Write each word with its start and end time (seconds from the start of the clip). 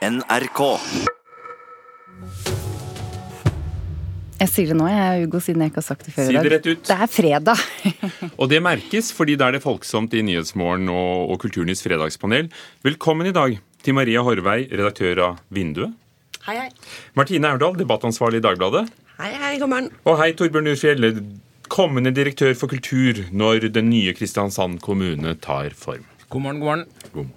NRK. 0.00 0.60
Jeg 4.40 4.48
sier 4.48 4.70
det 4.70 4.76
nå, 4.78 4.86
jeg, 4.88 5.26
Hugo, 5.26 5.40
siden 5.44 5.60
jeg 5.60 5.68
ikke 5.74 5.82
har 5.82 5.84
sagt 5.84 6.06
det 6.06 6.14
før 6.14 6.22
i 6.22 6.32
dag. 6.32 6.38
Si 6.38 6.46
det 6.46 6.52
rett 6.54 6.68
ut. 6.70 6.86
Det 6.88 6.94
er 6.96 7.10
fredag. 7.12 7.64
Og 8.40 8.48
det 8.48 8.62
merkes, 8.64 9.10
fordi 9.12 9.34
da 9.36 9.50
er 9.50 9.58
det 9.58 9.60
folksomt 9.60 10.16
i 10.16 10.22
Nyhetsmorgen 10.24 10.88
og, 10.88 11.34
og 11.34 11.36
Kulturnytts 11.42 11.84
fredagspanel. 11.84 12.48
Velkommen 12.86 13.28
i 13.28 13.34
dag 13.36 13.58
til 13.84 13.96
Maria 13.98 14.22
Horvei, 14.24 14.62
redaktør 14.72 15.20
av 15.26 15.42
Vinduet. 15.52 15.92
Hei, 16.46 16.56
hei. 16.56 16.70
Martine 17.20 17.52
Aurdal, 17.52 17.76
debattansvarlig 17.82 18.40
i 18.40 18.46
Dagbladet. 18.48 18.86
Hei, 19.18 19.34
hei, 19.36 19.52
god 19.60 19.72
morgen. 19.74 19.92
Og 20.08 20.16
hei, 20.22 20.30
Torbjørn 20.32 20.72
Urfjell, 20.72 21.10
kommende 21.68 22.14
direktør 22.16 22.56
for 22.56 22.72
kultur 22.72 23.20
når 23.36 23.68
den 23.76 23.92
nye 23.92 24.16
Kristiansand 24.16 24.80
kommune 24.80 25.36
tar 25.44 25.76
form. 25.76 26.08
God 26.32 26.46
morgen, 26.48 26.64
god 26.64 26.72
morgen. 26.72 26.88
God 27.10 27.22
morgen. 27.26 27.36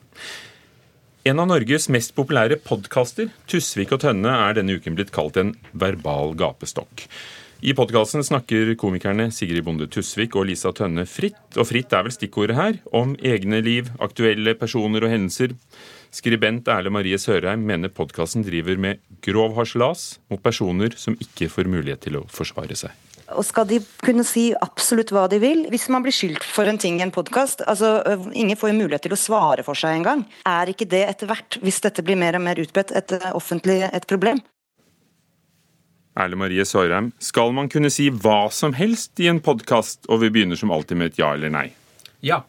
En 1.23 1.39
av 1.39 1.45
Norges 1.47 1.85
mest 1.87 2.11
populære 2.17 2.57
podkaster, 2.65 3.29
Tusvik 3.47 3.93
og 3.95 4.01
Tønne, 4.03 4.27
er 4.27 4.57
denne 4.57 4.73
uken 4.75 4.97
blitt 4.97 5.13
kalt 5.15 5.37
en 5.39 5.53
verbal 5.71 6.33
gapestokk. 6.35 7.05
I 7.63 7.71
podkasten 7.77 8.25
snakker 8.27 8.73
komikerne 8.75 9.29
Sigrid 9.31 9.63
Bonde 9.63 9.87
Tusvik 9.87 10.35
og 10.35 10.49
Lisa 10.49 10.73
Tønne 10.75 11.05
fritt, 11.07 11.39
og 11.55 11.69
fritt 11.69 11.95
er 11.95 12.03
vel 12.03 12.11
stikkordet 12.11 12.57
her, 12.57 12.81
om 12.91 13.15
egne 13.23 13.61
liv, 13.63 13.87
aktuelle 14.03 14.51
personer 14.59 15.07
og 15.07 15.13
hendelser. 15.15 15.55
Skribent 16.11 16.67
Erle 16.67 16.91
Marie 16.91 17.15
Sørheim 17.15 17.63
mener 17.71 17.95
podkasten 17.95 18.43
driver 18.43 18.75
med 18.75 18.99
grov 19.23 19.55
harselas 19.55 20.17
mot 20.27 20.43
personer 20.43 20.99
som 20.99 21.15
ikke 21.23 21.47
får 21.55 21.71
mulighet 21.71 22.03
til 22.03 22.19
å 22.19 22.27
forsvare 22.27 22.75
seg. 22.75 22.91
Og 23.31 23.45
skal 23.47 23.67
de 23.69 23.79
kunne 24.03 24.25
si 24.27 24.49
absolutt 24.61 25.13
hva 25.15 25.25
de 25.31 25.39
vil? 25.41 25.65
Hvis 25.71 25.87
man 25.93 26.03
blir 26.03 26.15
skyldt 26.15 26.43
for 26.43 26.67
en 26.67 26.79
ting 26.81 26.99
i 26.99 27.05
en 27.05 27.13
podkast, 27.13 27.63
altså 27.69 28.01
ingen 28.35 28.59
får 28.59 28.73
jo 28.73 28.79
mulighet 28.81 29.05
til 29.07 29.15
å 29.15 29.19
svare 29.19 29.63
for 29.65 29.79
seg 29.79 30.01
engang. 30.01 30.25
Er 30.49 30.71
ikke 30.73 30.89
det 30.91 31.05
etter 31.07 31.31
hvert, 31.31 31.59
hvis 31.63 31.79
dette 31.85 32.03
blir 32.05 32.19
mer 32.19 32.35
og 32.37 32.43
mer 32.45 32.59
utbredt, 32.59 32.91
et 32.91 33.15
offentlig 33.31 33.79
et 33.87 34.07
problem? 34.09 34.43
Erle 36.19 36.37
Marie 36.37 36.61
Sørheim, 36.67 37.09
skal 37.23 37.55
man 37.57 37.71
kunne 37.73 37.89
si 37.89 38.11
hva 38.13 38.45
som 38.53 38.75
helst 38.77 39.17
i 39.23 39.31
en 39.31 39.41
podkast, 39.41 40.03
og 40.11 40.21
vi 40.21 40.29
begynner 40.35 40.59
som 40.59 40.73
alltid 40.75 40.99
med 40.99 41.13
et 41.13 41.23
ja 41.23 41.31
eller 41.33 41.49
nei? 41.53 41.67
Ja. 42.21 42.43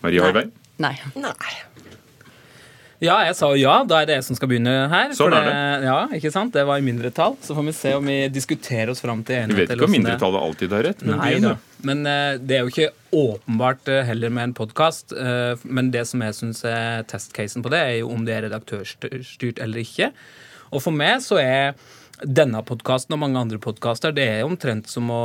Marie 0.00 0.24
Horvei? 0.24 0.46
Nei. 0.80 0.94
Nei. 1.18 1.52
Ja, 3.04 3.18
jeg 3.28 3.36
sa 3.38 3.50
jo 3.52 3.60
ja. 3.60 3.76
Da 3.88 4.00
er 4.00 4.08
det 4.08 4.18
jeg 4.18 4.26
som 4.28 4.38
skal 4.38 4.50
begynne 4.50 4.74
her. 4.92 5.14
Sånn 5.16 5.34
for 5.34 5.50
er 5.50 5.84
Ja, 5.84 5.98
ikke 6.16 6.32
sant? 6.34 6.54
Det 6.56 6.64
var 6.66 6.80
i 6.80 6.86
mindretall. 6.86 7.36
Så 7.44 7.56
får 7.56 7.68
vi 7.68 7.74
se 7.76 7.94
om 7.98 8.10
vi 8.10 8.18
diskuterer 8.32 8.92
oss 8.92 9.02
fram 9.04 9.22
til 9.26 9.42
enighet. 9.42 9.54
Vi 9.54 9.66
vet 9.66 9.76
ikke 9.76 9.88
om 9.88 9.96
mindretallet 9.98 10.46
alltid 10.48 10.76
har 10.76 10.86
rett, 10.88 11.04
men 11.06 11.20
Nei 11.20 11.32
da. 11.44 11.56
Men 11.84 12.06
eh, 12.08 12.36
det 12.40 12.56
er 12.56 12.62
jo 12.64 12.72
ikke 12.72 12.92
åpenbart 13.14 13.90
eh, 13.92 14.06
heller 14.08 14.32
med 14.32 14.50
en 14.50 14.56
podkast. 14.56 15.12
men 15.64 15.90
det 15.94 16.06
som 16.08 16.22
jeg 16.24 16.34
syns 16.38 16.64
er 16.68 17.04
testcasen 17.10 17.62
på 17.64 17.70
det, 17.72 17.82
er 17.82 17.98
jo 18.00 18.08
om 18.14 18.24
det 18.24 18.38
er 18.38 18.48
redaktørstyrt 18.48 19.60
eller 19.62 19.84
ikke. 19.84 20.10
Og 20.72 20.82
for 20.82 20.96
meg 20.96 21.20
så 21.22 21.38
er 21.42 21.76
denne 22.22 22.60
podkasten 22.62 23.16
og 23.16 23.20
mange 23.24 23.40
andre 23.40 23.58
podkaster 23.58 24.12
det 24.14 24.24
er 24.36 24.46
omtrent 24.46 24.86
som 24.90 25.08
å, 25.10 25.24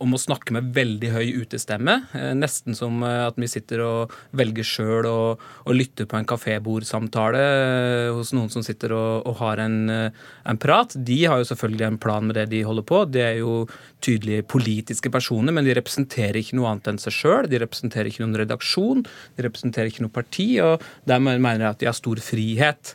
om 0.00 0.14
å 0.16 0.20
snakke 0.20 0.54
med 0.56 0.70
veldig 0.72 1.10
høy 1.12 1.26
utestemme. 1.42 1.98
Eh, 2.16 2.30
nesten 2.38 2.76
som 2.76 3.02
eh, 3.04 3.26
at 3.26 3.36
vi 3.40 3.48
sitter 3.50 3.82
og 3.84 4.14
velger 4.38 4.64
sjøl 4.64 5.08
og, 5.10 5.42
og 5.66 5.76
lytter 5.76 6.08
på 6.08 6.16
en 6.16 6.28
kafébordsamtale 6.28 7.42
eh, 7.42 8.08
hos 8.16 8.32
noen 8.32 8.48
som 8.52 8.64
sitter 8.64 8.94
og, 8.96 9.28
og 9.28 9.36
har 9.42 9.60
en, 9.60 9.78
en 9.92 10.60
prat. 10.60 10.96
De 10.96 11.18
har 11.28 11.42
jo 11.42 11.50
selvfølgelig 11.50 11.88
en 11.90 12.00
plan 12.00 12.24
med 12.24 12.38
det 12.40 12.46
de 12.54 12.62
holder 12.64 12.86
på. 12.88 13.02
De 13.12 13.22
er 13.22 13.36
jo 13.42 13.66
tydelige 14.02 14.46
politiske 14.48 15.12
personer, 15.12 15.52
men 15.54 15.68
de 15.68 15.76
representerer 15.76 16.40
ikke 16.40 16.56
noe 16.58 16.72
annet 16.72 16.94
enn 16.94 17.02
seg 17.02 17.16
sjøl. 17.18 17.50
De 17.50 17.60
representerer 17.60 18.08
ikke 18.08 18.24
noen 18.24 18.40
redaksjon, 18.40 19.04
de 19.36 19.46
representerer 19.46 19.92
ikke 19.92 20.06
noe 20.06 20.14
parti, 20.14 20.48
og 20.64 20.82
dermed 21.08 21.42
mener 21.44 21.66
jeg 21.66 21.76
at 21.76 21.84
de 21.84 21.90
har 21.90 21.96
stor 21.96 22.24
frihet. 22.24 22.94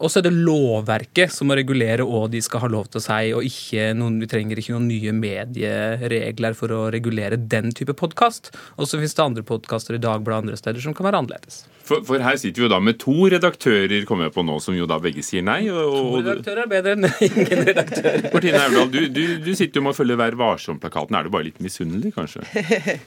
Og 0.00 0.08
så 0.10 0.20
er 0.20 0.26
det 0.26 0.34
lovverket 0.34 1.32
som 1.34 1.48
må 1.50 1.56
regulere 1.58 2.06
hva 2.08 2.24
de 2.30 2.40
skal 2.42 2.53
ha 2.62 2.68
lov 2.70 2.88
til 2.92 3.00
å 3.00 3.04
si, 3.04 3.32
og 3.36 3.44
ikke 3.46 3.90
noen, 3.98 4.20
vi 4.22 4.28
trenger 4.30 4.60
ikke 4.60 4.74
noen 4.76 4.88
nye 4.90 5.12
medieregler 5.16 6.56
for 6.58 6.72
å 6.74 6.82
regulere 6.94 7.38
den 7.40 7.72
type 7.76 7.94
podkast. 7.98 8.52
Og 8.78 8.86
så 8.88 8.98
finnes 9.00 9.14
det 9.16 9.24
andre 9.24 9.44
podkaster 9.46 9.96
i 9.98 10.02
Dagbladet 10.02 10.34
og 10.44 10.44
andre 10.48 10.60
steder 10.60 10.84
som 10.84 10.94
kan 10.96 11.08
være 11.08 11.22
annerledes. 11.24 11.64
For, 11.84 12.00
for 12.08 12.22
her 12.24 12.38
sitter 12.40 12.62
vi 12.62 12.64
jo 12.64 12.70
da 12.72 12.78
med 12.80 12.96
to 13.02 13.12
redaktører, 13.28 14.06
kommer 14.08 14.30
jeg 14.30 14.34
på 14.38 14.44
nå, 14.48 14.54
som 14.64 14.72
jo 14.76 14.86
da 14.88 14.96
begge 15.04 15.20
sier 15.26 15.44
nei. 15.44 15.66
Og, 15.68 15.92
To 15.92 16.20
redaktører 16.22 16.62
er 16.64 16.70
bedre 16.70 16.94
enn 16.96 17.08
ingen 17.28 17.64
redaktører. 17.68 18.30
Martine 18.32 18.62
Aurdal, 18.62 18.88
du, 18.94 19.00
du, 19.12 19.22
du 19.44 19.50
sitter 19.52 19.80
jo 19.82 19.84
med 19.84 19.92
å 19.92 19.98
følge 19.98 20.16
Vær 20.16 20.38
varsom-plakaten. 20.40 21.18
Er 21.18 21.26
du 21.28 21.34
bare 21.34 21.50
litt 21.50 21.60
misunnelig, 21.64 22.14
kanskje? 22.16 22.44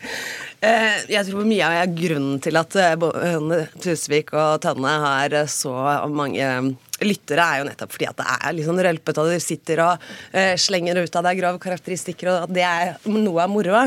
Eh, 0.58 1.04
Jeg 1.12 1.22
tror 1.28 1.46
mye 1.46 1.68
av 1.84 1.92
grunnen 1.94 2.40
til 2.42 2.58
at 2.58 2.74
eh, 2.82 2.96
Tusvik 3.84 4.32
og 4.34 4.56
Tønne 4.64 4.94
har 5.04 5.36
eh, 5.38 5.50
så 5.54 5.70
mange 6.10 6.48
lyttere, 7.04 7.44
er 7.44 7.62
jo 7.62 7.68
nettopp 7.68 7.94
fordi 7.94 8.10
at 8.10 8.18
det 8.20 8.28
er 8.38 8.56
litt 8.58 8.68
sånn 8.68 8.82
rølpete, 8.88 9.24
og 9.24 9.32
de 9.34 9.40
sitter 9.44 9.84
og 9.86 10.08
eh, 10.32 10.56
slenger 10.60 11.02
ut 11.02 11.20
av 11.20 11.28
deg 11.28 11.42
grove 11.42 11.62
karakteristikker, 11.64 12.32
og 12.32 12.48
at 12.48 12.56
det 12.58 12.66
er 12.66 12.94
noe 13.12 13.46
av 13.46 13.54
moroa. 13.54 13.86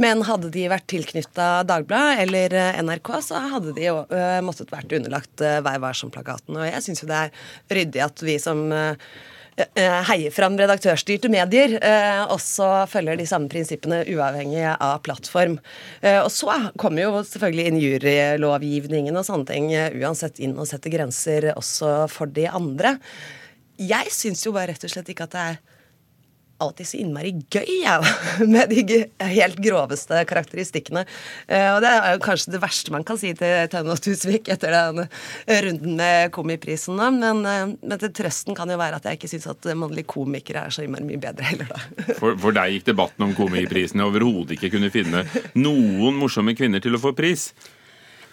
Men 0.00 0.24
hadde 0.28 0.52
de 0.54 0.66
vært 0.70 0.88
tilknytta 0.92 1.50
Dagbladet 1.68 2.24
eller 2.24 2.56
eh, 2.60 2.80
NRK, 2.84 3.12
så 3.26 3.42
hadde 3.56 3.74
de 3.76 3.88
jo 3.88 4.00
eh, 4.08 4.40
måttet 4.44 4.72
vært 4.74 4.94
underlagt 4.94 5.44
eh, 5.44 5.60
Vær 5.64 5.82
varsom-plakaten. 5.82 6.58
Og 6.58 6.68
jeg 6.68 6.84
syns 6.86 7.04
jo 7.04 7.10
det 7.10 7.22
er 7.26 7.78
ryddig 7.78 8.04
at 8.04 8.24
vi 8.26 8.38
som 8.42 8.66
eh, 8.74 9.14
heier 9.56 10.32
fram 10.34 10.56
redaktørstyrte 10.58 11.30
medier, 11.30 11.76
eh, 11.78 12.22
også 12.32 12.86
følger 12.90 13.18
de 13.18 13.26
samme 13.28 13.48
prinsippene 13.48 14.02
uavhengig 14.10 14.64
av 14.72 14.98
plattform. 15.06 15.58
Eh, 16.02 16.18
og 16.18 16.30
så 16.34 16.72
kommer 16.80 17.04
jo 17.04 17.22
selvfølgelig 17.22 17.68
injurielovgivningen 17.70 19.16
og 19.16 19.26
sånne 19.28 19.46
ting 19.46 19.70
eh, 19.72 19.94
uansett 20.00 20.40
inn 20.42 20.56
og 20.58 20.66
setter 20.70 20.90
grenser 20.90 21.52
også 21.54 22.08
for 22.10 22.26
de 22.26 22.48
andre. 22.50 22.96
Jeg 23.78 24.10
syns 24.14 24.44
jo 24.46 24.54
bare 24.54 24.72
rett 24.72 24.84
og 24.86 24.90
slett 24.90 25.10
ikke 25.10 25.28
at 25.28 25.34
det 25.34 25.46
er 25.52 25.62
alltid 26.64 26.88
så 26.88 26.98
innmari 27.00 27.32
gøy, 27.52 27.68
jeg, 27.82 28.14
med 28.54 28.72
de 28.72 29.00
helt 29.34 29.60
groveste 29.64 30.22
karakteristikkene. 30.28 31.04
Eh, 31.48 31.68
og 31.74 31.80
det 31.84 31.92
er 31.92 32.16
jo 32.16 32.22
kanskje 32.24 32.54
det 32.56 32.62
verste 32.64 32.94
man 32.94 33.06
kan 33.06 33.20
si 33.20 33.32
til 33.38 33.68
Tønne 33.72 33.94
og 33.94 34.02
Tusvik 34.04 34.50
etter 34.52 34.74
den 34.74 35.04
eh, 35.04 35.60
runden 35.66 35.98
med 36.00 36.32
Komiprisen 36.34 36.98
Da. 37.00 37.10
men, 37.14 37.44
eh, 37.48 37.76
men 37.80 38.00
til 38.00 38.12
trøsten 38.14 38.56
kan 38.56 38.70
jo 38.70 38.80
være 38.80 39.00
at 39.00 39.08
jeg 39.08 39.20
ikke 39.20 39.32
syns 39.34 39.48
at 39.50 39.70
mannlige 39.76 40.08
komikere 40.10 40.66
er 40.66 40.74
så 40.74 40.84
innmari 40.84 41.08
mye 41.08 41.22
bedre 41.22 41.48
heller, 41.52 41.70
da. 41.70 41.80
For, 42.20 42.36
for 42.40 42.56
deg 42.56 42.76
gikk 42.76 42.90
debatten 42.92 43.26
om 43.26 43.32
Komiprisen 43.36 44.02
overhodet 44.04 44.56
ikke 44.56 44.72
kunne 44.76 44.92
finne 44.94 45.24
noen 45.58 46.16
morsomme 46.18 46.54
kvinner 46.56 46.82
til 46.82 46.96
å 46.96 47.02
få 47.02 47.14
pris. 47.16 47.50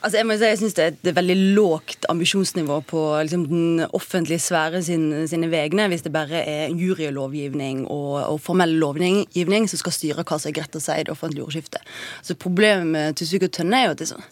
Altså 0.02 0.18
jeg 0.18 0.26
må 0.26 0.36
si, 0.38 0.48
jeg 0.50 0.58
synes 0.58 0.76
Det 0.78 0.84
er 0.84 0.96
et 0.96 1.16
veldig 1.16 1.36
lågt 1.56 2.08
ambisjonsnivå 2.10 2.80
på 2.90 3.02
liksom, 3.22 3.46
den 3.52 3.84
offentlige 3.94 4.42
sfære 4.42 4.82
sin, 4.86 5.06
sine 5.30 5.50
vegne 5.52 5.86
hvis 5.92 6.02
det 6.06 6.14
bare 6.14 6.42
er 6.42 6.74
jurylovgivning 6.74 7.84
og, 7.86 8.16
og 8.26 8.42
formell 8.42 8.74
lovgivning 8.82 9.70
som 9.70 9.82
skal 9.82 9.96
styre 9.96 10.26
hva 10.26 10.40
som 10.40 10.50
er 10.50 10.58
greit 10.58 10.78
å 10.78 10.82
si 10.82 10.98
i 10.98 11.06
det 11.06 11.14
offentlige 11.14 11.46
ordskiftet. 11.46 11.86
Så 12.26 12.38
Problemet 12.42 12.90
med 12.90 13.20
Tusvik 13.20 13.46
og 13.46 13.54
Tønne 13.54 13.78
er 13.78 13.88
jo 13.88 13.94
at 13.94 14.02
det 14.02 14.08
er, 14.08 14.12
sånn, 14.16 14.26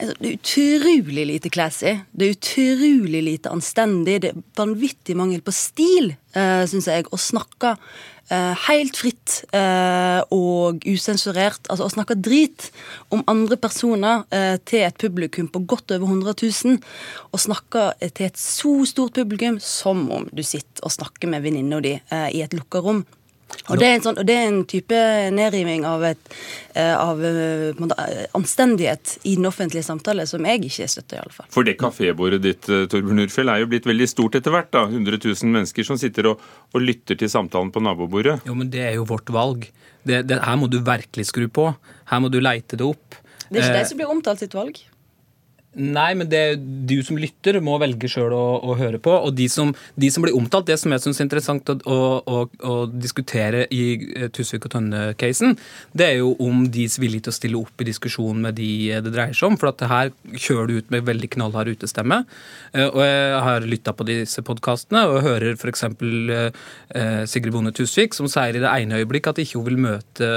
altså, 0.00 0.16
det 0.18 0.30
er 0.30 0.40
utrolig 0.40 1.26
lite 1.30 1.52
classy. 1.54 1.94
Det 2.10 2.26
er 2.26 2.34
utrolig 2.34 3.22
lite 3.28 3.54
anstendig. 3.54 4.18
Det 4.24 4.32
er 4.32 4.42
vanvittig 4.58 5.16
mangel 5.18 5.44
på 5.46 5.54
stil, 5.54 6.10
uh, 6.34 6.64
syns 6.70 6.90
jeg, 6.90 7.06
å 7.06 7.20
snakke 7.20 7.76
eh, 7.76 8.13
helt 8.30 8.96
fritt 8.96 9.44
eh, 9.52 10.20
og 10.32 10.84
usensurert, 10.88 11.66
altså 11.68 11.88
å 11.88 11.92
snakke 11.92 12.16
drit 12.16 12.70
om 13.12 13.24
andre 13.30 13.58
personer 13.60 14.24
eh, 14.32 14.56
til 14.64 14.86
et 14.86 14.96
publikum 15.00 15.50
på 15.52 15.64
godt 15.68 15.92
over 15.96 16.08
100 16.08 16.36
000, 16.64 16.78
og 17.32 17.42
snakke 17.42 17.90
til 18.06 18.28
et 18.30 18.40
så 18.40 18.72
stort 18.88 19.18
publikum 19.18 19.60
som 19.60 20.06
om 20.14 20.28
du 20.32 20.42
sitter 20.42 20.86
og 20.86 20.94
snakker 20.94 21.28
med 21.30 21.44
venninna 21.44 21.82
di 21.84 21.98
eh, 21.98 22.30
i 22.32 22.42
et 22.44 22.56
lukka 22.56 22.80
rom. 22.84 23.04
Og 23.72 23.78
det, 23.80 23.86
er 23.86 23.94
en 23.96 24.02
sånn, 24.04 24.18
og 24.20 24.26
det 24.28 24.34
er 24.36 24.46
en 24.50 24.58
type 24.68 24.98
nedriving 25.32 25.86
av, 25.88 26.02
et, 26.04 26.34
eh, 26.76 26.92
av 26.92 27.22
eh, 27.24 27.70
eh, 27.72 28.24
anstendighet 28.36 29.14
i 29.24 29.36
den 29.38 29.48
offentlige 29.48 29.86
samtale 29.86 30.26
som 30.28 30.44
jeg 30.44 30.66
ikke 30.68 30.88
støtter, 30.90 31.16
i 31.16 31.22
alle 31.22 31.32
fall. 31.32 31.48
For 31.54 31.64
det 31.64 31.78
kafébordet 31.80 32.42
ditt 32.44 32.68
Torbjørn 32.68 33.24
Urfjell, 33.24 33.52
er 33.52 33.62
jo 33.62 33.70
blitt 33.72 33.88
veldig 33.88 34.08
stort 34.10 34.36
etter 34.40 34.52
hvert. 34.52 34.68
da. 34.74 34.84
100 34.90 35.20
000 35.22 35.54
mennesker 35.56 35.88
som 35.88 36.00
sitter 36.00 36.34
og, 36.34 36.44
og 36.74 36.84
lytter 36.84 37.16
til 37.20 37.32
samtalen 37.32 37.72
på 37.72 37.82
nabobordet. 37.84 38.40
Jo, 38.44 38.56
men 38.58 38.72
det 38.72 38.84
er 38.84 38.98
jo 38.98 39.08
vårt 39.08 39.32
valg. 39.32 39.68
Det, 40.04 40.26
det, 40.28 40.42
her 40.44 40.60
må 40.60 40.68
du 40.68 40.82
virkelig 40.84 41.30
skru 41.30 41.48
på. 41.48 41.70
Her 42.10 42.20
må 42.20 42.28
du 42.32 42.42
leite 42.44 42.76
det 42.76 42.84
opp. 42.84 43.16
Det 43.48 43.60
er 43.60 43.70
ikke 43.70 43.78
Eh, 43.78 43.80
de 43.80 43.88
som 43.88 44.00
blir 44.00 44.12
omtalt 44.12 44.44
sitt 44.44 44.56
valg. 44.56 44.80
Nei, 45.74 46.12
men 46.14 46.28
det, 46.30 46.42
du 46.86 46.96
som 47.06 47.18
lytter 47.18 47.58
må 47.64 47.74
velge 47.82 48.08
sjøl 48.10 48.32
å, 48.34 48.42
å 48.62 48.76
høre 48.78 49.00
på. 49.02 49.12
Og 49.26 49.34
de 49.34 49.48
som, 49.50 49.72
de 49.98 50.10
som 50.12 50.22
blir 50.24 50.36
omtalt, 50.36 50.68
det 50.68 50.76
som 50.80 50.92
jeg 50.94 51.02
syns 51.02 51.20
er 51.20 51.26
interessant 51.26 51.72
å, 51.74 51.76
å, 52.20 52.42
å, 52.46 52.74
diskutere 52.90 53.64
i 53.74 53.84
eh, 54.14 54.28
Tusvik 54.34 54.68
og 54.68 54.74
Tønne-casen, 54.76 55.56
det 55.96 56.06
er 56.06 56.20
jo 56.20 56.34
om 56.44 56.64
de 56.70 56.86
er 56.86 57.00
villige 57.02 57.26
til 57.26 57.34
å 57.34 57.38
stille 57.38 57.60
opp 57.60 57.82
i 57.82 57.88
diskusjon 57.88 58.44
med 58.46 58.58
de 58.60 58.70
det 59.04 59.14
dreier 59.14 59.34
seg 59.34 59.50
om. 59.50 59.58
For 59.60 59.72
at 59.72 59.82
her 59.90 60.12
kjører 60.30 60.70
du 60.70 60.78
ut 60.78 60.94
med 60.94 61.08
veldig 61.08 61.32
knallhard 61.34 61.72
utestemme. 61.74 62.22
Eh, 62.72 62.86
Og 62.86 63.02
jeg 63.02 63.42
har 63.48 63.68
lytta 63.68 63.96
på 63.96 64.06
disse 64.08 64.44
podkastene 64.46 65.04
og 65.10 65.22
hører 65.26 65.58
f.eks. 65.58 65.86
Sigrid 67.30 67.54
Bonde 67.54 67.74
Tusvik 67.74 68.14
som 68.14 68.30
sier 68.30 68.54
i 68.54 68.62
det 68.62 68.70
ene 68.70 69.02
øyeblikk 69.02 69.32
at 69.32 69.42
ikke 69.42 69.58
hun 69.58 69.68
vil 69.68 69.84
møte 69.88 70.30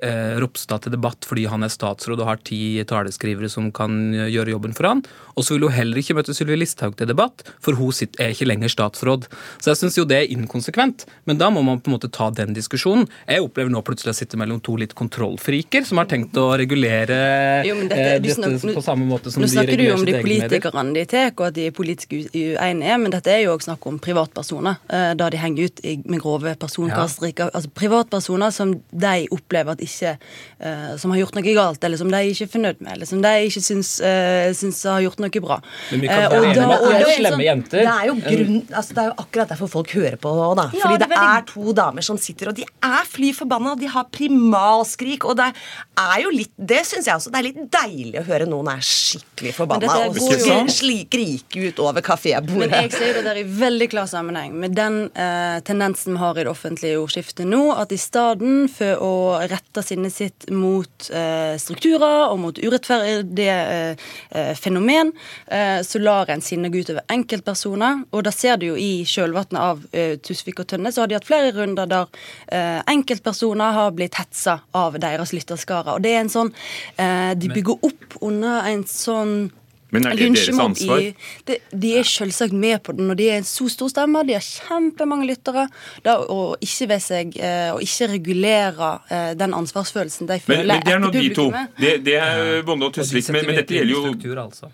eh, 0.00 0.38
Ropstad 0.42 0.82
til 0.86 0.92
debatt 0.94 1.26
fordi 1.28 1.44
han 1.50 1.62
er 1.62 1.68
statsråd 1.72 2.20
og 2.20 2.26
har 2.26 2.40
ti 2.44 2.82
taleskrivere 2.88 3.48
som 3.50 3.70
kan 3.74 4.12
gjøre 4.12 4.54
jobben 4.54 4.74
for 4.76 4.88
han. 4.88 5.02
Og 5.36 5.44
så 5.44 5.54
vil 5.56 5.66
hun 5.68 5.72
heller 5.76 5.96
ikke 6.00 6.14
møte 6.18 6.34
Sylvi 6.36 6.56
Listhaug 6.60 6.96
til 6.96 7.06
debatt, 7.08 7.42
for 7.60 7.72
hun 7.78 7.92
er 8.18 8.32
ikke 8.32 8.46
lenger 8.48 8.68
statsråd. 8.72 9.26
Så 9.62 9.72
jeg 9.72 9.76
syns 9.82 9.96
jo 9.98 10.04
det 10.04 10.18
er 10.22 10.32
inkonsekvent, 10.36 11.04
men 11.26 11.38
da 11.40 11.48
må 11.50 11.62
man 11.64 11.80
på 11.80 11.90
en 11.90 11.96
måte 11.98 12.10
ta 12.12 12.30
den 12.30 12.54
diskusjonen. 12.54 13.08
Jeg 13.28 13.42
opplever 13.44 13.70
nå 13.72 13.82
plutselig 13.84 14.12
å 14.14 14.18
sitte 14.18 14.36
mellom 14.40 14.60
to 14.62 14.76
litt 14.76 14.94
kontrollfriker 14.94 15.84
som 15.88 15.98
har 15.98 16.06
tenkt 16.10 16.36
å 16.40 16.50
regulere 16.60 17.64
Jo, 17.66 17.74
dette- 17.82 17.98
eh, 17.98 18.18
dette 18.20 18.36
snakker- 18.36 18.74
på 18.76 18.82
samme 18.84 19.06
måte 19.08 19.30
som 19.32 19.42
Nå 19.42 19.48
snakker 19.48 19.76
du 19.76 19.82
regulerer 19.82 19.98
om 19.98 20.04
de 20.04 20.12
sitt 20.12 20.14
eget 20.14 20.24
medier. 20.24 20.48
politikerne 20.48 20.94
de 20.94 21.04
tar, 21.06 21.30
og 21.36 21.46
at 21.46 21.54
de 21.54 21.66
er 21.66 21.70
politisk 21.72 22.08
uenige, 22.34 23.00
men 23.00 23.10
dette 23.10 23.26
er 23.28 23.42
jo 23.44 23.56
også 23.56 23.68
snakk 23.72 23.86
om 23.86 23.98
privatpersoner, 23.98 24.76
eh, 24.90 25.14
da 25.14 25.28
de 25.30 25.36
henger 25.36 25.64
ut 25.64 25.80
med 26.06 26.20
grove 26.20 26.56
personkastriker. 26.56 27.50
Altså 27.52 27.70
privatpersoner 27.74 28.52
som 28.52 28.72
de 28.92 29.28
opplever 29.30 29.72
at 29.72 29.81
ikke 29.84 30.12
eh, 30.16 30.96
Som 31.00 31.10
har 31.14 31.18
gjort 31.22 31.36
noe 31.38 31.54
galt, 31.56 31.84
eller 31.84 32.00
som 32.00 32.10
de 32.12 32.20
ikke 32.30 32.46
er 32.46 32.52
fornøyd 32.52 32.80
med, 32.82 32.92
eller 32.96 33.08
som 33.10 33.22
de 33.24 33.32
ikke 33.48 33.62
syns, 33.64 33.92
eh, 34.04 34.50
syns 34.56 34.82
har 34.88 35.00
gjort 35.04 35.20
noe 35.22 35.42
bra. 35.42 35.58
Men 35.90 36.00
vi 36.04 36.08
kan 36.08 36.22
Eh, 36.22 36.28
være 36.32 36.50
enige 36.52 36.64
om 36.64 36.70
at 36.74 36.82
det 36.86 37.00
er 37.02 37.14
slemme 37.18 37.36
sånn- 37.36 37.44
jenter. 37.46 37.78
Det 37.82 37.92
er 37.92 38.06
jo, 38.06 38.14
grunn, 38.22 38.58
altså 38.72 38.94
det 38.94 39.02
er 39.02 39.08
jo 39.10 39.16
akkurat 39.24 39.48
derfor 39.54 39.68
folk 39.72 39.90
hører 39.96 40.16
på 40.22 40.34
nå, 40.38 40.48
da. 40.56 40.66
Ja, 40.72 40.86
Fordi 40.86 40.98
det 41.02 41.08
det 41.12 41.18
er 41.18 41.42
to 41.52 41.72
damer 41.72 42.02
som 42.02 42.18
sitter, 42.18 42.48
og 42.52 42.54
de 42.56 42.64
er 42.82 43.04
fly 43.08 43.32
forbanna, 43.32 43.72
og 43.72 43.80
de 43.80 43.86
har 43.86 44.04
primalskrik, 44.12 45.24
og 45.28 45.36
det 45.36 45.50
er 45.98 46.22
jo 46.22 46.30
litt 46.30 46.50
Det 46.62 46.82
syns 46.86 47.06
jeg 47.08 47.14
også. 47.16 47.30
Det 47.32 47.38
er 47.40 47.46
litt 47.48 47.70
deilig 47.72 48.20
å 48.20 48.24
høre 48.28 48.46
noen 48.46 48.68
er 48.70 48.80
skikkelig 48.84 49.54
forbanna 49.56 49.88
og 50.08 50.14
skrike 50.72 51.68
ut 51.68 51.78
over 51.82 52.00
kafébordet. 52.04 52.70
Men 52.70 52.70
jeg 52.70 52.92
ser 52.92 53.14
det 53.18 53.24
der 53.26 53.36
i 53.40 53.44
veldig 53.44 53.88
klar 53.92 54.06
sammenheng 54.10 54.52
med 54.62 54.74
den 54.76 55.10
eh, 55.14 55.58
tendensen 55.66 56.12
vi 56.16 56.18
har 56.22 56.38
i 56.38 56.44
det 56.44 56.52
offentlige 56.52 56.98
ordskiftet 57.00 57.46
nå, 57.48 57.72
at 57.76 57.92
i 57.92 57.98
stedet 58.00 58.70
for 58.76 59.02
å 59.02 59.12
rette 59.48 59.71
sinnet 59.80 60.12
sitt 60.12 60.50
mot 60.52 61.08
eh, 61.08 61.56
strukturer 61.56 62.26
og 62.28 62.36
mot 62.42 62.58
urettferdige 62.60 63.54
eh, 63.54 64.10
eh, 64.36 64.52
fenomen, 64.58 65.14
eh, 65.46 65.80
så 65.86 66.02
lar 66.02 66.28
en 66.28 66.44
sinnet 66.44 66.74
gå 66.74 66.82
utover 66.84 67.06
enkeltpersoner. 67.08 68.04
Og 68.12 68.26
da 68.26 68.34
ser 68.34 68.60
du 68.60 68.68
jo 68.68 68.76
i 68.76 69.06
kjølvannet 69.08 69.56
av 69.56 69.80
eh, 69.96 70.18
Tusvik 70.20 70.60
og 70.60 70.68
Tønne, 70.68 70.92
så 70.92 71.02
har 71.02 71.08
de 71.08 71.16
hatt 71.16 71.30
flere 71.30 71.54
runder 71.56 71.88
der 71.88 72.12
eh, 72.52 72.82
enkeltpersoner 72.92 73.72
har 73.78 73.96
blitt 73.96 74.20
hetsa 74.20 74.60
av 74.76 75.00
deres 75.00 75.32
lytterskare. 75.32 75.96
Og 75.96 76.04
det 76.04 76.12
er 76.12 76.26
en 76.26 76.32
sånn 76.32 76.52
eh, 77.00 77.32
De 77.40 77.48
bygger 77.48 77.88
opp 77.88 78.20
under 78.20 78.68
en 78.68 78.84
sånn 78.88 79.50
Men 79.92 80.06
er 80.08 80.16
det 80.16 80.28
deres 80.32 80.58
ansvar? 80.58 81.00
i- 81.04 81.14
det, 81.48 81.58
de 81.84 81.90
er 81.98 82.06
selvsagt 82.08 82.54
med 82.56 82.82
på 82.82 82.94
det 82.96 83.04
når 83.04 83.18
de 83.18 83.26
er 83.28 83.36
en 83.42 83.44
så 83.48 83.68
stor 83.68 83.90
stemme. 83.92 84.22
De 84.26 84.32
har 84.32 84.44
kjempemange 84.46 85.26
lyttere. 85.28 85.66
Da, 86.04 86.14
og 86.32 86.56
ikke 86.64 86.88
ved 86.94 87.02
seg 87.04 87.36
eh, 87.36 87.68
å 87.74 87.80
ikke 87.84 88.08
regulere 88.14 88.88
eh, 89.12 89.32
den 89.36 89.52
ansvarsfølelsen 89.58 90.30
de 90.30 90.38
Men, 90.38 90.40
føler 90.46 90.72
men 90.72 90.86
det 90.86 90.94
er 90.94 91.02
nå 91.02 91.10
de 91.12 91.26
to. 91.36 91.48
Det, 91.78 91.92
det 92.06 92.16
er 92.16 92.62
Bonde 92.66 92.88
og 92.88 92.92
Og 92.92 92.96
de 92.96 93.02
Tusvik. 93.04 93.28
Men, 93.36 93.46
men 93.50 93.60
dette 93.60 93.76
gjelder 93.76 93.92
jo 93.92 94.02
struktur, 94.06 94.40
altså. 94.46 94.72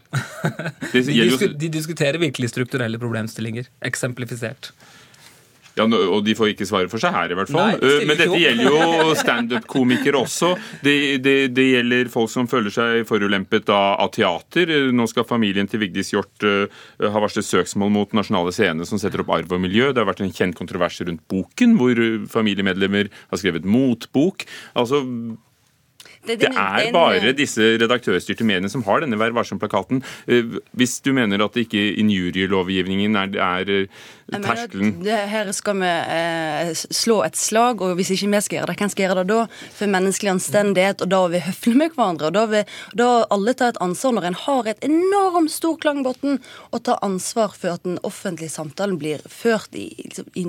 de 1.59 1.69
diskuterer 1.73 2.19
virkelig 2.23 2.53
strukturelle 2.55 2.99
problemstillinger. 3.03 3.69
Eksemplifisert. 3.83 4.73
Ja, 5.79 5.85
og 5.87 6.25
de 6.27 6.35
får 6.35 6.51
ikke 6.53 6.67
svare 6.69 6.91
for 6.91 6.99
seg 7.03 7.15
her, 7.15 7.31
i 7.31 7.39
hvert 7.39 7.53
fall. 7.55 7.79
Nei, 7.79 7.79
Eh, 7.79 8.05
Men 8.09 8.17
dette 8.19 8.33
opp. 8.35 8.41
gjelder 8.43 8.69
jo 8.69 9.15
standup-komikere 9.21 10.19
også. 10.19 10.53
Det, 10.83 10.95
det, 11.23 11.37
det 11.55 11.67
gjelder 11.71 12.11
folk 12.13 12.33
som 12.33 12.49
føler 12.51 12.75
seg 12.75 13.07
forulempet 13.09 13.71
av, 13.71 13.95
av 14.05 14.11
teater. 14.17 14.69
Eh, 14.75 14.91
Nå 14.99 15.07
skal 15.11 15.25
familien 15.29 15.69
til 15.71 15.81
Vigdis 15.85 16.11
Hjorth 16.13 16.45
uh, 16.45 16.67
ha 17.07 17.23
varslet 17.23 17.47
søksmål 17.47 17.93
mot 17.95 18.13
Nasjonale 18.19 18.53
Scene, 18.57 18.85
som 18.89 18.99
setter 18.99 19.23
opp 19.23 19.31
arv 19.39 19.53
og 19.55 19.63
miljø. 19.63 19.93
Det 19.95 20.03
har 20.03 20.11
vært 20.11 20.25
en 20.27 20.35
kjent 20.35 20.59
kontrovers 20.59 20.99
rundt 21.07 21.23
boken, 21.31 21.77
hvor 21.79 21.95
eh, 22.03 22.25
familiemedlemmer 22.33 23.13
har 23.31 23.39
skrevet 23.41 23.65
motbok. 23.69 24.45
Altså, 24.75 25.05
Det 26.29 26.43
er 26.51 26.91
bare 26.93 27.31
disse 27.37 27.63
redaktørstyrte 27.81 28.45
mediene 28.45 28.69
som 28.69 28.83
har 28.85 29.01
denne 29.05 29.17
Vær 29.21 29.33
varsom-plakaten. 29.37 30.03
Eh, 30.27 30.59
Hvis 30.77 30.99
du 31.05 31.13
mener 31.17 31.41
at 31.45 31.55
det 31.55 31.69
ikke 31.69 31.85
injurielovgivningen 32.03 33.17
er, 33.17 33.39
er 33.39 33.87
terskelen 34.33 35.05
her 35.33 35.51
skal 35.57 35.79
vi 35.81 35.89
eh, 35.89 36.73
slå 36.75 37.23
et 37.25 37.37
slag, 37.39 37.83
og 37.83 37.97
hvis 37.99 38.11
ikke 38.15 38.31
vi 38.35 38.41
skal 38.45 38.59
gjøre 38.59 38.73
det, 38.73 38.79
hvem 38.83 38.93
skal 38.93 39.05
gjøre 39.07 39.23
det 39.23 39.29
da? 39.33 39.41
For 39.79 39.93
menneskelig 39.93 40.33
anstendighet, 40.35 41.05
og 41.05 41.13
da 41.13 41.21
er 41.25 41.35
vi 41.35 41.43
høflige 41.47 41.81
med 41.83 41.95
hverandre. 41.97 42.29
og 42.29 42.37
Da 42.37 42.45
vil 42.53 42.65
da 43.01 43.09
alle 43.35 43.55
ta 43.59 43.71
et 43.73 43.81
ansvar 43.85 44.17
når 44.19 44.29
en 44.31 44.39
har 44.45 44.71
et 44.73 44.85
enormt 44.85 45.53
stor 45.53 45.79
klangbunn, 45.81 46.39
og 46.73 46.85
ta 46.85 46.99
ansvar 47.05 47.55
for 47.57 47.79
at 47.79 47.85
den 47.89 47.99
offentlige 48.07 48.53
samtalen 48.53 48.99
blir 49.01 49.25
ført 49.29 49.75
i, 49.79 49.89
liksom, 50.05 50.29
i, 50.35 50.47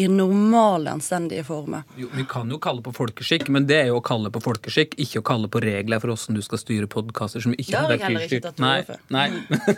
i 0.00 0.08
normale, 0.08 0.90
anstendige 0.96 1.44
former. 1.48 1.84
Jo, 2.00 2.08
vi 2.14 2.24
kan 2.28 2.50
jo 2.50 2.60
kalle 2.62 2.82
på 2.84 2.94
folkeskikk, 2.96 3.48
men 3.52 3.68
det 3.68 3.82
er 3.82 3.90
jo 3.92 4.00
å 4.00 4.04
kalle 4.04 4.32
på 4.32 4.42
folkeskikk, 4.44 4.96
ikke 4.98 5.22
å 5.22 5.26
kalle 5.26 5.50
på 5.52 5.62
regler 5.64 6.00
for 6.02 6.14
hvordan 6.14 6.38
du 6.38 6.44
skal 6.44 6.62
styre 6.62 6.88
podkaster 6.90 7.44
som 7.44 7.54
ikke 7.58 7.84
har 7.84 7.94
er 7.94 8.02
tatt 8.02 8.56
til 8.56 8.64
Nei, 8.64 8.80
nei. 9.12 9.26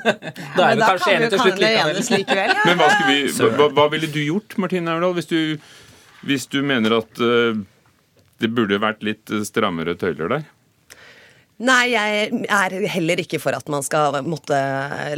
da 0.57 0.71
Men 0.71 0.71
er 0.71 0.77
vi 0.77 0.87
kanskje 0.87 1.15
enige 1.15 1.31
til 1.35 1.43
slutt 1.43 1.61
likevel. 1.61 1.91
enes 1.95 2.11
likevel. 2.13 2.55
Ja. 2.55 2.65
Men 2.67 2.81
hva, 2.81 2.89
skal 2.95 3.09
vi, 3.11 3.19
hva, 3.49 3.69
hva 3.77 3.89
ville 3.93 4.11
du 4.11 4.21
gjort, 4.23 4.57
Martin 4.61 4.89
Aurdal, 4.91 5.15
hvis 5.19 5.31
du, 5.31 5.41
hvis 6.29 6.47
du 6.53 6.61
mener 6.67 6.99
at 7.01 7.23
uh, 7.23 7.59
det 8.41 8.51
burde 8.57 8.81
vært 8.81 9.05
litt 9.05 9.31
eh, 9.33 9.45
strammere 9.45 9.97
tøyler 10.01 10.33
der? 10.33 10.47
Nei, 11.61 11.91
jeg 11.93 12.45
er 12.49 12.75
heller 12.89 13.21
ikke 13.21 13.37
for 13.43 13.53
at 13.53 13.67
man 13.69 13.83
skal 13.85 14.15
måtte 14.25 14.57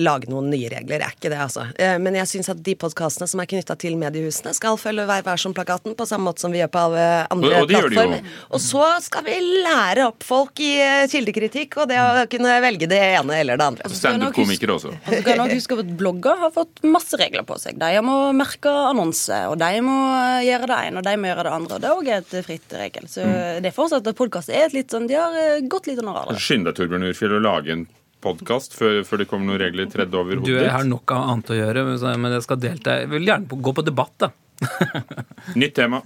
lage 0.03 0.27
noen 0.27 0.49
nye 0.51 0.69
regler. 0.73 0.99
Jeg 0.99 1.07
er 1.07 1.15
ikke 1.15 1.31
det, 1.31 1.39
altså. 1.39 1.67
Eh, 1.79 1.99
Men 2.03 2.17
jeg 2.19 2.27
syns 2.33 2.49
at 2.51 2.63
de 2.67 2.75
podkastene 2.75 3.29
som 3.31 3.39
er 3.43 3.47
knytta 3.47 3.77
til 3.79 3.95
mediehusene, 4.01 4.51
skal 4.57 4.75
følge 4.81 5.05
Vær 5.07 5.23
varsom-plakaten 5.23 5.95
på 5.99 6.07
samme 6.09 6.27
måte 6.31 6.43
som 6.43 6.51
vi 6.51 6.59
gjør 6.59 6.71
på 6.75 6.81
alle 6.83 7.05
andre 7.31 7.51
Og- 7.53 7.63
og 7.63 7.69
plattformer. 7.71 8.25
Og 8.51 8.61
så 8.61 8.83
skal 9.07 9.23
vi 9.25 9.37
lære 9.63 10.07
opp 10.09 10.23
folk 10.27 10.59
i 10.61 10.73
eh, 10.83 11.07
kildekritikk 11.07 11.77
og 11.79 11.89
det 11.89 11.99
å 12.03 12.27
kunne 12.29 12.57
velge 12.67 12.89
det 12.91 12.99
ene 13.21 13.39
eller 13.39 13.57
det 13.57 13.67
andre. 13.71 13.89
Standup-komikere 13.95 14.75
også. 14.75 14.93
Og 14.99 15.15
så 15.15 15.23
kan 15.23 15.47
jeg 15.47 15.57
huske 15.61 15.79
at 15.79 15.97
Blogger 15.97 16.37
har 16.43 16.51
fått 16.51 16.83
masse 16.83 17.15
regler 17.23 17.47
på 17.47 17.59
seg. 17.63 17.79
De 17.79 17.93
må 18.03 18.33
merke 18.35 18.67
annonse, 18.91 19.31
og 19.49 19.59
de 19.63 19.71
må 19.81 19.97
gjøre 20.43 20.67
det 20.67 20.81
ene, 20.89 20.99
og 20.99 21.05
de 21.07 21.17
må 21.23 21.31
gjøre 21.31 21.47
det 21.47 21.53
andre. 21.53 21.75
Og 21.75 21.81
det 21.81 21.89
er 21.89 21.97
òg 22.03 22.13
et 22.19 22.45
fritt 22.47 22.69
regel. 22.83 23.07
Så 23.07 23.23
Mm. 23.23 23.63
det 23.63 23.67
er 23.71 23.77
fortsatt 23.79 24.07
at 24.07 24.17
podkast 24.17 24.49
er 24.51 24.67
et 24.67 24.73
litt 24.75 24.89
sånn 24.91 25.07
De 25.07 25.15
har 25.15 25.33
eh, 25.39 25.61
gått 25.63 25.87
litt 25.87 25.99
under 26.03 26.13
radaren. 26.19 26.32
Skynd 26.39 26.69
deg, 26.69 26.77
Torbjørn 26.79 27.09
Urfjell, 27.11 27.37
å 27.39 27.43
lage 27.43 27.75
en 27.75 27.85
podkast 28.23 28.77
før, 28.79 29.01
før 29.07 29.23
det 29.23 29.27
kommer 29.31 29.51
noen 29.51 29.61
regler 29.65 29.89
tredd 29.91 30.15
over 30.15 30.39
Du 30.39 30.45
hodet 30.45 30.63
jeg 30.63 30.71
har 30.71 30.85
ditt. 30.87 30.93
nok 30.93 31.15
av 31.15 31.31
annet 31.33 31.51
å 31.51 31.59
gjøre, 31.59 31.85
men 32.23 32.37
jeg 32.37 32.45
skal 32.47 32.61
delta. 32.63 32.99
Jeg 33.03 33.11
vil 33.11 33.27
gjerne 33.27 33.63
gå 33.67 33.73
på 33.75 33.85
debatt, 33.87 34.15
da. 34.23 34.31
Nytt 35.59 35.75
tema. 35.81 36.03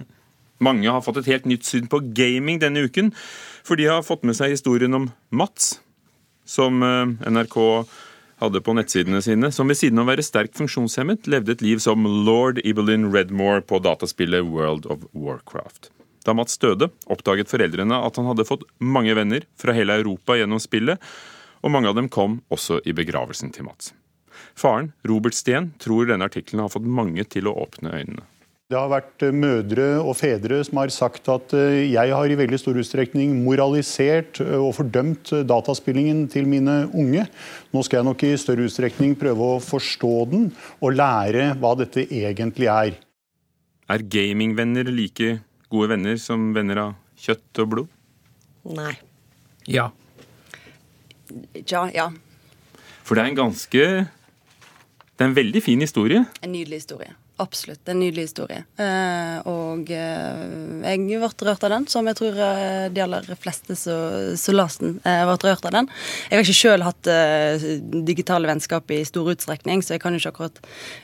Mange 0.63 0.89
har 0.89 1.03
fått 1.05 1.19
et 1.21 1.29
helt 1.29 1.45
nytt 1.45 1.67
syn 1.67 1.85
på 1.91 1.99
gaming 2.17 2.57
denne 2.63 2.81
uken, 2.87 3.11
for 3.67 3.77
de 3.77 3.85
har 3.91 4.01
fått 4.05 4.25
med 4.25 4.37
seg 4.39 4.55
historien 4.55 4.97
om 4.97 5.11
Mats, 5.29 5.75
som 6.49 6.81
eh, 6.81 7.29
NRK 7.29 7.57
hadde 8.41 8.61
på 8.65 8.73
nettsidene 8.77 9.21
sine, 9.21 9.51
som 9.53 9.69
ved 9.69 9.77
siden 9.77 10.01
av 10.01 10.07
å 10.07 10.11
være 10.11 10.25
sterkt 10.25 10.57
funksjonshemmet, 10.57 11.29
levde 11.29 11.53
et 11.53 11.61
liv 11.65 11.81
som 11.83 12.05
lord 12.25 12.61
Ibelin 12.65 13.11
Redmore 13.13 13.61
på 13.65 13.79
dataspillet 13.85 14.45
World 14.45 14.89
of 14.89 15.05
Warcraft. 15.13 15.91
Da 16.27 16.35
Mats 16.35 16.59
døde, 16.59 16.89
oppdaget 17.07 17.47
foreldrene 17.47 18.01
at 18.03 18.17
han 18.19 18.27
hadde 18.27 18.45
fått 18.47 18.65
mange 18.83 19.15
venner 19.15 19.45
fra 19.55 19.75
hele 19.75 19.95
Europa 20.01 20.35
gjennom 20.35 20.59
spillet, 20.59 20.99
og 21.63 21.71
mange 21.71 21.87
av 21.87 21.95
dem 21.95 22.09
kom 22.11 22.41
også 22.51 22.81
i 22.83 22.95
begravelsen 22.95 23.53
til 23.55 23.69
Mats. 23.69 23.93
Faren, 24.57 24.91
Robert 25.07 25.37
Steen, 25.37 25.71
tror 25.79 26.09
denne 26.09 26.27
artikkelen 26.27 26.65
har 26.65 26.73
fått 26.73 26.85
mange 26.85 27.23
til 27.31 27.47
å 27.47 27.55
åpne 27.63 27.95
øynene. 27.95 28.25
Det 28.67 28.75
har 28.75 28.89
vært 28.91 29.23
eh, 29.23 29.31
mødre 29.31 29.85
og 30.01 30.17
fedre 30.19 30.59
som 30.67 30.81
har 30.81 30.91
sagt 30.91 31.29
at 31.31 31.53
eh, 31.55 31.85
jeg 31.87 32.11
har 32.11 32.27
i 32.27 32.35
veldig 32.35 32.57
stor 32.59 32.75
utstrekning 32.75 33.37
moralisert 33.45 34.41
eh, 34.43 34.57
og 34.59 34.73
fordømt 34.75 35.31
dataspillingen 35.47 36.25
til 36.33 36.49
mine 36.51 36.81
unge. 36.91 37.23
Nå 37.71 37.83
skal 37.87 38.01
jeg 38.01 38.09
nok 38.09 38.25
i 38.27 38.33
større 38.35 38.67
utstrekning 38.67 39.15
prøve 39.15 39.53
å 39.53 39.61
forstå 39.63 40.13
den 40.33 40.49
og 40.81 40.97
lære 40.99 41.53
hva 41.61 41.77
dette 41.79 42.03
egentlig 42.11 42.67
er. 42.73 42.97
Er 43.87 44.03
gamingvenner 44.03 44.91
like 44.91 45.37
gode 45.73 45.91
venner 45.93 46.17
som 46.21 46.51
venner 46.55 46.79
av 46.81 46.95
kjøtt 47.19 47.61
og 47.63 47.69
blod? 47.73 47.93
Nei. 48.77 48.93
Ja. 49.67 49.89
Ja, 51.67 51.87
ja. 51.91 52.07
For 53.03 53.15
det 53.15 53.23
er 53.23 53.31
en 53.31 53.39
ganske 53.39 53.83
Det 55.17 55.23
er 55.23 55.29
en 55.31 55.35
veldig 55.35 55.61
fin 55.63 55.81
historie. 55.81 56.25
En 56.45 56.51
nydelig 56.53 56.83
historie. 56.83 57.15
Absolutt. 57.37 57.83
Det 57.85 57.91
er 57.91 57.93
En 57.93 57.99
nydelig 58.01 58.23
historie. 58.25 58.63
Eh, 58.81 59.35
og 59.45 59.91
eh, 59.93 60.39
jeg 60.89 61.01
ble 61.05 61.27
rørt 61.45 61.65
av 61.67 61.69
den, 61.69 61.83
som 61.89 62.07
jeg 62.09 62.17
tror 62.17 62.39
eh, 62.41 62.87
de 62.89 63.01
aller 63.03 63.27
fleste 63.37 63.75
som 63.77 64.55
las 64.57 64.79
den, 64.81 64.95
ble 65.03 65.35
rørt 65.43 65.67
av 65.69 65.75
den. 65.75 65.89
Jeg 66.31 66.39
har 66.39 66.45
ikke 66.45 66.57
sjøl 66.57 66.85
hatt 66.85 67.09
digitale 68.07 68.49
vennskap 68.49 68.89
i 68.93 69.03
stor 69.05 69.29
utstrekning, 69.35 69.83
så 69.85 69.95
jeg 69.95 70.01
kan 70.01 70.17
jo 70.17 70.21
ikke 70.21 70.31
akkurat 70.33 70.57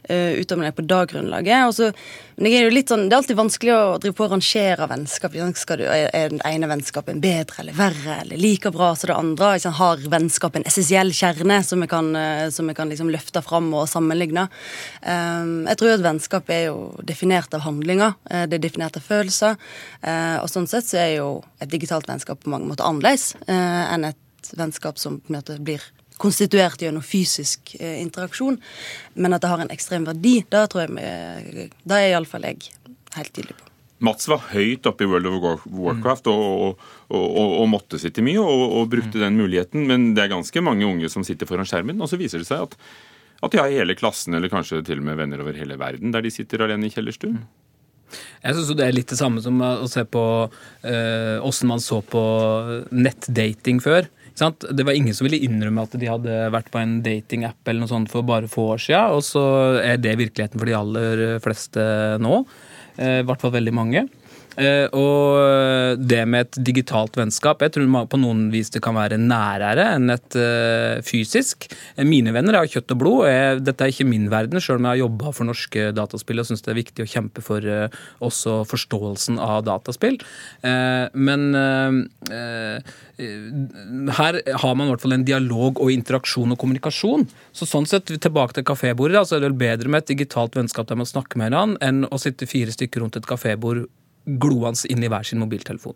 eh, 0.10 0.40
uttale 0.42 0.66
meg 0.66 0.74
på 0.78 0.88
det 0.90 1.04
grunnlaget. 1.14 1.94
Men 2.34 2.50
jeg 2.50 2.64
er 2.64 2.66
jo 2.66 2.74
litt 2.74 2.90
sånn, 2.90 3.06
det 3.12 3.16
er 3.16 3.22
alltid 3.22 3.38
vanskelig 3.38 3.76
å 3.76 3.86
drive 4.02 4.18
på 4.18 4.26
å 4.26 4.32
rangere 4.34 4.90
vennskap. 4.90 5.38
Skal 5.62 5.84
du, 5.84 5.86
er 5.86 6.34
den 6.34 6.42
ene 6.50 6.72
vennskapen 6.72 7.22
bedre 7.22 7.62
eller 7.62 7.78
verre 7.78 8.18
eller 8.24 8.42
like 8.42 8.74
bra 8.74 8.90
som 8.98 9.12
det 9.12 9.20
andre? 9.20 9.54
Liksom. 9.60 9.78
Har 9.78 10.02
vennskap 10.18 10.58
en 10.58 10.66
essensiell 10.66 11.14
kjerne 11.14 11.62
som 11.62 11.86
vi 11.86 11.92
kan, 11.94 12.10
som 12.54 12.70
vi 12.70 12.78
kan 12.78 12.90
liksom 12.90 13.14
løfte 13.14 13.46
fram 13.46 13.70
og 13.78 13.86
sammenligne. 13.92 14.48
Jeg 15.04 15.78
tror 15.78 15.94
at 15.94 16.06
vennskap 16.06 16.23
er 16.32 16.68
jo 16.68 16.78
definert 17.04 17.54
av 17.54 17.66
handlinger, 17.66 18.14
uh, 18.32 18.46
det 18.48 18.60
er 18.60 18.66
definert 18.68 18.98
av 19.00 19.06
følelser. 19.06 19.58
Uh, 20.04 20.44
og 20.44 20.50
sånn 20.52 20.70
sett 20.70 20.88
så 20.88 21.02
er 21.02 21.12
jo 21.18 21.28
et 21.60 21.72
digitalt 21.72 22.08
vennskap 22.10 22.44
på 22.44 22.54
mange 22.54 22.70
måter 22.70 22.88
annerledes 22.88 23.34
uh, 23.48 23.94
enn 23.94 24.12
et 24.12 24.54
vennskap 24.58 25.00
som 25.00 25.20
på 25.20 25.32
en 25.32 25.40
måte 25.40 25.60
blir 25.64 25.84
konstituert 26.22 26.82
gjennom 26.82 27.04
fysisk 27.04 27.74
interaksjon. 27.80 28.60
Men 29.16 29.34
at 29.34 29.44
det 29.44 29.50
har 29.50 29.64
en 29.64 29.74
ekstrem 29.74 30.06
verdi, 30.08 30.44
da 30.52 30.68
tror 30.70 30.86
jeg, 30.86 31.70
da 31.84 32.00
er 32.00 32.14
iallfall 32.14 32.46
jeg 32.48 32.70
helt 33.18 33.34
tydelig 33.34 33.58
på. 33.58 33.74
Mats 34.04 34.28
var 34.28 34.42
høyt 34.52 34.88
oppe 34.90 35.06
i 35.06 35.08
World 35.08 35.30
of 35.30 35.64
Warcraft 35.72 36.28
og, 36.32 36.44
og, 36.44 36.86
og, 37.16 37.54
og 37.62 37.68
måtte 37.72 38.00
sitte 38.02 38.24
mye 38.26 38.42
og, 38.42 38.90
brukte 38.92 39.22
den 39.22 39.38
muligheten. 39.40 39.86
Men 39.88 40.12
det 40.16 40.26
er 40.26 40.34
ganske 40.36 40.64
mange 40.66 40.88
unge 40.88 41.12
som 41.12 41.24
sitter 41.24 41.48
foran 41.50 41.68
skjermen, 41.70 42.02
og 42.04 42.12
så 42.12 42.20
viser 42.20 42.44
det 42.44 42.50
seg 42.50 42.68
at, 42.68 42.76
at 43.44 43.54
de 43.54 43.60
har 43.60 43.74
hele 43.74 43.98
klassen, 44.00 44.36
eller 44.38 44.52
kanskje 44.52 44.82
til 44.88 45.02
og 45.02 45.08
med 45.10 45.20
venner 45.20 45.44
over 45.44 45.58
hele 45.58 45.78
verden, 45.80 46.14
der 46.16 46.24
de 46.24 46.32
sitter 46.34 46.64
alene 46.66 46.88
i 46.88 46.94
kjellerstuen. 46.94 47.42
Jeg 48.44 48.56
syns 48.56 48.74
det 48.78 48.86
er 48.86 48.94
litt 48.94 49.10
det 49.10 49.18
samme 49.18 49.42
som 49.42 49.58
å 49.64 49.88
se 49.90 50.04
på 50.06 50.24
åssen 50.86 51.68
uh, 51.68 51.72
man 51.72 51.82
så 51.82 51.98
på 52.06 52.22
nettdating 52.94 53.80
før. 53.82 54.06
Det 54.34 54.86
var 54.86 54.98
ingen 54.98 55.14
som 55.14 55.28
ville 55.28 55.42
innrømme 55.46 55.86
at 55.86 55.96
de 56.00 56.10
hadde 56.10 56.38
vært 56.54 56.72
på 56.74 56.82
en 56.82 56.98
datingapp 57.06 57.68
eller 57.68 57.84
noe 57.84 57.92
sånt 57.92 58.10
for 58.10 58.26
bare 58.26 58.50
få 58.50 58.72
år 58.76 58.82
siden, 58.82 59.18
og 59.18 59.22
så 59.26 59.44
er 59.82 60.00
det 60.02 60.18
virkeligheten 60.18 60.62
for 60.62 60.70
de 60.70 60.78
aller 60.78 61.24
fleste 61.44 61.84
nå. 62.22 62.42
Eh, 62.98 63.20
I 63.22 63.28
hvert 63.28 63.44
fall 63.44 63.54
veldig 63.54 63.74
mange. 63.78 64.08
Eh, 64.58 64.86
og 64.94 65.98
det 65.98 66.22
med 66.30 66.46
et 66.46 66.58
digitalt 66.62 67.16
vennskap 67.18 67.64
Jeg 67.66 67.74
tror 67.74 68.06
på 68.10 68.20
noen 68.22 68.44
vis 68.54 68.70
det 68.74 68.84
kan 68.86 68.94
være 68.94 69.18
nærere 69.18 69.88
enn 69.96 70.14
et 70.14 70.38
uh, 70.38 71.02
fysisk. 71.06 71.66
Mine 72.06 72.34
venner 72.36 72.58
er 72.58 72.70
kjøtt 72.70 72.94
og 72.94 73.00
blod. 73.02 73.22
Jeg, 73.30 73.64
dette 73.66 73.86
er 73.86 73.94
ikke 73.94 74.08
min 74.10 74.28
verden, 74.32 74.62
sjøl 74.62 74.80
om 74.80 74.88
jeg 74.88 74.94
har 74.94 75.02
jobba 75.04 75.34
for 75.36 75.50
norske 75.50 75.88
dataspill 75.96 76.42
og 76.42 76.48
syns 76.50 76.64
det 76.66 76.74
er 76.74 76.80
viktig 76.80 77.06
å 77.06 77.10
kjempe 77.10 77.44
for 77.46 77.66
også 78.24 78.56
forståelsen 78.70 79.40
av 79.42 79.64
dataspill. 79.68 80.20
Men 80.64 81.42
her 84.18 84.40
har 84.64 84.76
man 84.76 84.88
i 84.88 84.92
hvert 84.92 85.06
fall 85.06 85.18
en 85.18 85.28
dialog 85.28 85.82
og 85.84 85.94
interaksjon 85.94 86.56
og 86.56 86.62
kommunikasjon. 86.62 87.28
Så 87.56 87.70
sånn 87.70 87.90
sett, 87.90 88.12
tilbake 88.14 88.58
til 88.58 88.68
kafébordet, 88.68 89.26
så 89.26 89.38
er 89.38 89.44
det 89.44 89.52
vel 89.52 89.62
bedre 89.66 89.92
med 89.94 90.04
et 90.04 90.14
digitalt 90.14 90.58
vennskap 90.58 90.90
der 90.90 91.00
man 91.00 91.10
snakker 91.10 91.42
med 91.42 91.52
hverandre, 91.52 91.82
enn 91.86 92.08
å 92.10 92.22
sitte 92.22 92.50
fire 92.50 92.74
stykker 92.74 93.04
rundt 93.04 93.20
et 93.20 93.30
kafébord 93.30 93.86
gloende 94.26 94.90
inn 94.92 95.04
i 95.04 95.12
hver 95.12 95.28
sin 95.28 95.42
mobiltelefon. 95.44 95.96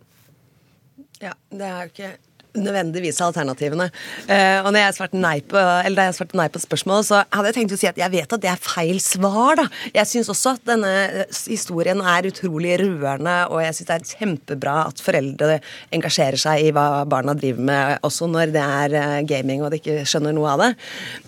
Ja, 1.21 1.33
det 1.49 1.65
er 1.65 1.77
jo 1.85 1.93
ikke 1.93 2.15
nødvendigvis 2.57 3.19
alternativene. 3.21 3.89
Uh, 4.29 4.59
og 4.65 4.71
når 4.71 4.79
jeg 4.81 4.95
svarte 4.97 5.19
nei 5.21 5.35
på, 5.45 5.57
eller 5.57 5.97
Da 5.97 6.05
jeg 6.07 6.17
svarte 6.17 6.39
nei 6.39 6.47
på 6.53 6.61
spørsmålet, 6.61 7.07
så 7.09 7.21
hadde 7.33 7.51
jeg 7.51 7.57
tenkt 7.57 7.75
å 7.75 7.79
si 7.79 7.89
at 7.89 7.99
jeg 8.01 8.13
vet 8.13 8.33
at 8.33 8.43
det 8.43 8.51
er 8.51 8.61
feil 8.61 8.99
svar. 9.03 9.59
da. 9.59 9.67
Jeg 9.93 10.09
syns 10.09 10.31
også 10.33 10.55
at 10.57 10.65
denne 10.67 10.91
historien 11.35 12.01
er 12.01 12.29
utrolig 12.29 12.77
rørende, 12.81 13.37
og 13.51 13.61
jeg 13.63 13.77
syns 13.77 13.89
det 13.91 13.97
er 13.97 14.17
kjempebra 14.21 14.77
at 14.87 15.03
foreldre 15.03 15.59
engasjerer 15.95 16.41
seg 16.41 16.67
i 16.67 16.73
hva 16.75 17.05
barna 17.09 17.35
driver 17.37 17.69
med, 17.69 17.99
også 18.07 18.29
når 18.31 18.53
det 18.55 18.65
er 18.65 18.97
uh, 18.97 19.19
gaming 19.27 19.63
og 19.63 19.71
de 19.71 19.81
ikke 19.81 20.05
skjønner 20.07 20.35
noe 20.35 20.55
av 20.55 20.65
det. 20.65 20.71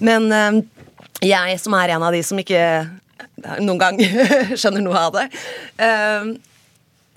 Men 0.01 0.29
uh, 0.33 0.61
jeg 1.25 1.61
som 1.61 1.75
er 1.77 1.95
en 1.95 2.05
av 2.09 2.15
de 2.15 2.23
som 2.25 2.39
ikke 2.39 2.63
noen 3.59 3.79
gang 3.79 3.99
skjønner 4.59 4.83
noe 4.83 5.07
av 5.09 5.17
det, 5.17 5.25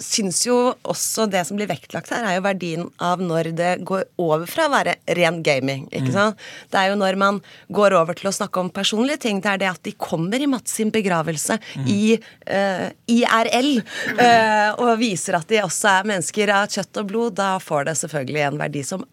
syns 0.04 0.42
jo 0.46 0.56
også 0.88 1.26
det 1.30 1.44
som 1.48 1.58
blir 1.58 1.70
vektlagt 1.70 2.12
her, 2.12 2.26
er 2.26 2.36
jo 2.36 2.44
verdien 2.44 2.88
av 3.02 3.22
når 3.22 3.52
det 3.58 3.70
går 3.88 4.04
over 4.22 4.48
fra 4.50 4.66
å 4.68 4.72
være 4.72 4.96
ren 5.18 5.40
gaming. 5.46 5.86
ikke 5.90 6.10
mm. 6.10 6.16
sant? 6.16 6.44
Det 6.72 6.80
er 6.80 6.92
jo 6.92 6.98
når 7.00 7.18
man 7.20 7.40
går 7.72 7.96
over 7.98 8.18
til 8.18 8.30
å 8.30 8.34
snakke 8.34 8.62
om 8.62 8.72
personlige 8.74 9.24
ting. 9.26 9.40
Det 9.42 9.52
er 9.52 9.62
det 9.62 9.70
at 9.72 9.82
de 9.86 9.94
kommer 9.96 10.42
i 10.42 10.50
Mats 10.50 10.76
sin 10.78 10.92
begravelse 10.94 11.58
mm. 11.60 11.88
i 11.90 12.02
uh, 12.18 12.88
IRL 13.10 13.72
uh, 13.80 14.70
og 14.82 14.94
viser 15.00 15.38
at 15.38 15.48
de 15.50 15.62
også 15.62 15.96
er 15.96 16.12
mennesker 16.12 16.52
av 16.54 16.70
kjøtt 16.72 17.02
og 17.02 17.10
blod. 17.10 17.36
Da 17.40 17.56
får 17.62 17.90
det 17.90 17.98
selvfølgelig 18.02 18.46
en 18.48 18.62
verdi 18.62 18.86
som 18.86 19.06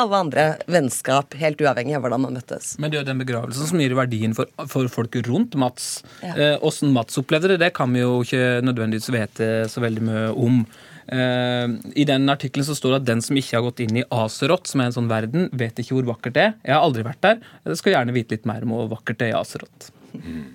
alle 0.00 0.18
andre 0.26 0.44
vennskap, 0.68 1.34
helt 1.40 1.60
uavhengig 1.62 1.96
av 1.96 2.02
hvordan 2.04 2.24
man 2.26 2.36
møttes. 2.36 2.74
Men 2.80 2.92
det 2.92 2.98
er 2.98 3.04
jo 3.04 3.10
den 3.10 3.22
begravelsen 3.22 3.70
som 3.70 3.80
gir 3.80 3.94
verdien 3.96 4.34
for, 4.36 4.50
for 4.68 4.90
folk 4.92 5.16
rundt 5.28 5.56
Mats. 5.60 6.02
Åssen 6.20 6.36
ja. 6.36 6.58
eh, 6.60 6.92
Mats 6.96 7.16
opplevde 7.20 7.54
det, 7.54 7.62
det 7.64 7.72
kan 7.76 7.94
vi 7.94 8.02
jo 8.02 8.20
ikke 8.26 8.60
nødvendigvis 8.66 9.08
vite 9.14 9.48
så 9.72 9.82
veldig 9.84 10.04
mye 10.04 10.26
om. 10.36 10.60
Eh, 11.06 11.76
I 12.02 12.06
den 12.08 12.28
artikkelen 12.32 12.68
så 12.68 12.76
står 12.76 12.96
det 12.96 13.00
at 13.00 13.08
den 13.12 13.24
som 13.24 13.40
ikke 13.40 13.56
har 13.56 13.64
gått 13.64 13.80
inn 13.86 14.02
i 14.02 14.04
Aserot, 14.12 14.68
som 14.68 14.82
er 14.82 14.90
en 14.90 14.98
sånn 14.98 15.10
verden, 15.10 15.48
vet 15.56 15.80
ikke 15.80 15.96
hvor 15.96 16.12
vakkert 16.12 16.36
det 16.36 16.44
er. 16.44 16.54
Jeg 16.66 16.76
har 16.76 16.84
aldri 16.84 17.06
vært 17.06 17.24
der. 17.24 17.42
Jeg 17.64 17.80
skal 17.80 17.96
gjerne 17.96 18.16
vite 18.16 18.36
litt 18.36 18.48
mer 18.52 18.68
om 18.68 18.76
hvor 18.76 18.92
vakkert 18.98 19.22
det 19.22 19.30
er 19.30 19.36
i 19.36 19.40
Aserot. 19.40 19.90
Mm. 20.12 20.46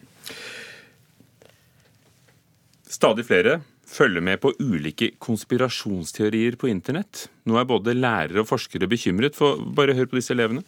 Stadig 2.92 3.26
flere 3.26 3.62
følger 3.92 4.24
med 4.24 4.40
på 4.42 4.54
ulike 4.60 5.12
konspirasjonsteorier 5.22 6.56
på 6.60 6.70
internett. 6.72 7.28
Nå 7.48 7.58
er 7.60 7.68
både 7.68 7.96
lærere 7.98 8.44
og 8.44 8.50
forskere 8.50 8.90
bekymret, 8.92 9.36
for 9.38 9.60
bare 9.76 9.96
hør 9.98 10.10
på 10.12 10.20
disse 10.20 10.34
elevene. 10.36 10.64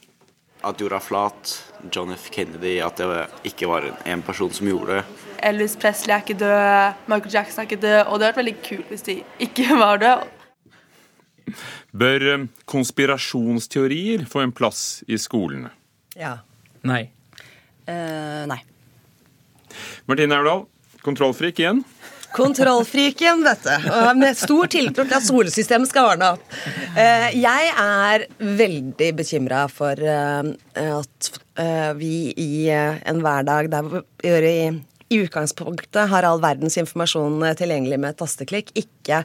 At 0.64 0.80
jorda 0.80 1.00
er 1.00 1.04
flat, 1.04 1.54
John 1.92 2.14
F. 2.16 2.30
Kennedy, 2.32 2.78
at 2.84 3.00
det 3.00 3.26
ikke 3.52 3.68
var 3.68 3.90
en 4.08 4.24
person 4.24 4.52
som 4.54 4.70
gjorde 4.70 5.00
det. 5.00 5.04
Elvis 5.44 5.76
Presley 5.76 6.16
er 6.16 6.24
ikke 6.24 6.40
død, 6.40 7.02
Michael 7.12 7.34
Jackson 7.34 7.64
er 7.64 7.68
ikke 7.68 7.82
død, 7.84 8.00
og 8.06 8.14
det 8.20 8.28
hadde 8.28 8.30
vært 8.30 8.40
veldig 8.40 8.56
kult 8.64 8.94
hvis 8.94 9.06
de 9.10 9.18
ikke 9.44 9.80
var 9.82 10.00
død. 10.04 10.24
Bør 11.92 12.28
eh, 12.32 12.46
konspirasjonsteorier 12.72 14.24
få 14.30 14.46
en 14.46 14.56
plass 14.56 15.04
i 15.12 15.20
skolene? 15.20 15.74
Ja. 16.16 16.38
Nei. 16.88 17.04
Uh, 17.84 18.48
nei. 18.48 18.62
Martine 20.08 20.38
Aurdal, 20.40 20.64
kontrollfrik 21.04 21.60
igjen. 21.60 21.84
Kontrollfriken, 22.34 23.44
vet 23.46 23.66
du. 23.66 23.90
Og 23.94 24.18
med 24.18 24.38
stor 24.38 24.70
tiltro 24.74 25.06
til 25.06 25.18
at 25.18 25.26
solsystemet 25.26 25.92
skal 25.92 26.10
ordne 26.14 26.32
opp. 26.36 26.56
Eh, 26.98 27.28
jeg 27.38 27.74
er 27.84 28.26
veldig 28.62 29.10
bekymra 29.20 29.66
for 29.72 30.00
eh, 30.02 30.50
at 30.84 31.30
eh, 31.62 31.92
vi 32.00 32.16
i 32.42 32.54
en 32.74 33.22
hverdag 33.24 33.70
der 33.74 33.90
vi 33.94 34.34
i, 34.34 34.70
i 35.14 35.22
utgangspunktet 35.22 36.10
har 36.10 36.26
all 36.26 36.42
verdens 36.42 36.80
informasjon 36.82 37.44
tilgjengelig 37.60 38.02
med 38.02 38.16
et 38.16 38.22
tasteklikk, 38.24 38.74
ikke 38.82 39.24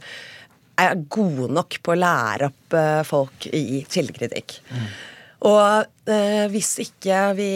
er 0.79 1.05
gode 1.11 1.49
nok 1.57 1.81
på 1.83 1.95
å 1.95 1.99
lære 1.99 2.53
opp 2.53 2.77
folk 3.09 3.49
i 3.51 3.81
kildekritikk. 3.91 4.61
Mm. 4.71 4.91
Og 5.49 6.13
hvis 6.53 6.71
ikke 6.85 7.23
vi 7.39 7.49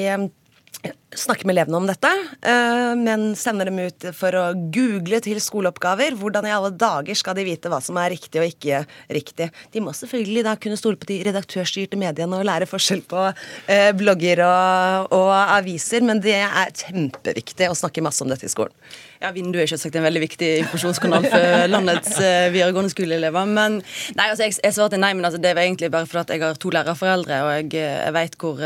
snakke 1.19 1.47
med 1.47 1.57
elevene 1.57 1.79
om 1.79 1.87
dette, 1.89 2.11
eh, 2.43 2.93
men 2.99 3.33
sender 3.39 3.69
dem 3.69 3.81
ut 3.83 4.07
for 4.17 4.35
å 4.39 4.45
google 4.75 5.21
til 5.25 5.41
skoleoppgaver. 5.43 6.17
Hvordan 6.19 6.49
i 6.49 6.55
alle 6.55 6.73
dager 6.75 7.17
skal 7.19 7.37
de 7.37 7.45
vite 7.47 7.71
hva 7.73 7.81
som 7.85 7.99
er 8.01 8.13
riktig 8.15 8.41
og 8.41 8.49
ikke 8.49 8.83
riktig? 9.13 9.51
De 9.73 9.83
må 9.85 9.95
selvfølgelig 9.97 10.45
da 10.47 10.57
kunne 10.57 10.81
stole 10.81 11.01
på 11.01 11.09
de 11.11 11.21
redaktørstyrte 11.29 12.01
mediene 12.01 12.39
og 12.39 12.47
lære 12.49 12.69
forskjell 12.71 13.05
på 13.09 13.25
eh, 13.67 13.93
blogger 13.97 14.45
og, 14.47 15.17
og 15.19 15.33
aviser, 15.59 16.05
men 16.07 16.23
det 16.25 16.39
er 16.43 16.77
kjempeviktig 16.83 17.71
å 17.71 17.79
snakke 17.79 18.05
masse 18.05 18.25
om 18.25 18.33
dette 18.33 18.49
i 18.49 18.53
skolen. 18.53 18.75
Ja, 19.23 19.31
Vinduet 19.31 19.63
er 19.63 19.71
selvsagt 19.71 19.95
en 19.95 20.03
veldig 20.03 20.21
viktig 20.25 20.49
informasjonskanal 20.65 21.27
for 21.31 21.61
landets 21.75 22.17
uh, 22.19 22.49
videregående 22.51 22.91
skoleelever. 22.91 23.47
Men 23.47 23.77
nei, 24.19 24.27
altså, 24.27 24.49
jeg, 24.49 24.57
jeg 24.65 24.75
svarte 24.75 24.99
nei, 24.99 25.13
men 25.15 25.29
altså, 25.29 25.39
det 25.43 25.53
var 25.55 25.63
egentlig 25.63 25.93
bare 25.95 26.09
fordi 26.11 26.35
jeg 26.35 26.43
har 26.43 26.59
to 26.59 26.73
lærerforeldre, 26.75 27.39
og 27.47 27.53
jeg, 27.55 27.69
jeg 27.79 28.17
vet 28.17 28.35
hvor, 28.43 28.65